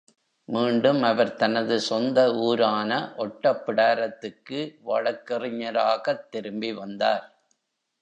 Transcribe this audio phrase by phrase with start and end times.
[0.49, 2.91] மீண்டும் அவர் தனது சொந்த ஊரான
[3.17, 7.25] ஒட்டப்பிடாரத்துக்கு வழக்கறிஞராகத் திரும்பி வந்தார்.